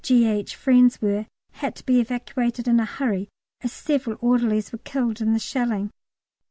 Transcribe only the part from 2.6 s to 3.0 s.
in a